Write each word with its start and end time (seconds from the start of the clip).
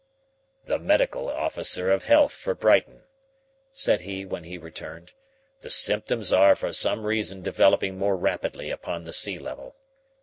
"The 0.63 0.79
medical 0.79 1.29
officer 1.29 1.91
of 1.91 2.05
health 2.05 2.33
for 2.33 2.55
Brighton," 2.55 3.03
said 3.71 4.01
he 4.01 4.25
when 4.25 4.45
he 4.45 4.57
returned. 4.57 5.13
"The 5.59 5.69
symptoms 5.69 6.33
are 6.33 6.55
for 6.55 6.73
some 6.73 7.05
reason 7.05 7.43
developing 7.43 7.99
more 7.99 8.15
rapidly 8.17 8.71
upon 8.71 9.03
the 9.03 9.13
sea 9.13 9.37
level. 9.37 9.75